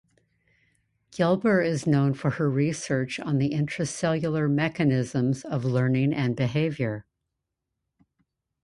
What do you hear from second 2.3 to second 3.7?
her research on the